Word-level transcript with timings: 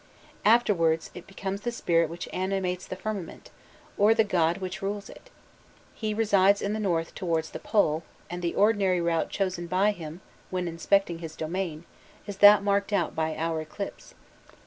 Afterwards 0.45 1.11
it 1.13 1.27
becomes 1.27 1.61
the 1.61 1.71
spirit 1.71 2.09
which 2.09 2.27
animates 2.33 2.87
the 2.87 2.95
firmament, 2.95 3.51
or 3.99 4.15
the 4.15 4.23
god 4.23 4.57
which 4.57 4.81
rules 4.81 5.11
it: 5.11 5.29
he 5.93 6.11
resides 6.11 6.59
in 6.59 6.73
the 6.73 6.79
north 6.79 7.13
towards 7.13 7.51
the 7.51 7.59
pole, 7.59 8.01
and 8.27 8.41
the 8.41 8.55
ordinary 8.55 8.99
route 8.99 9.29
chosen 9.29 9.67
by 9.67 9.91
him 9.91 10.21
when 10.49 10.67
inspecting 10.67 11.19
his 11.19 11.35
domain 11.35 11.85
is 12.25 12.37
that 12.37 12.63
marked 12.63 12.91
out 12.91 13.13
by 13.13 13.35
our 13.35 13.61
ecliptic. 13.61 14.15